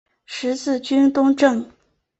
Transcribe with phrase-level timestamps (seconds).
[0.25, 1.69] 十字军东征。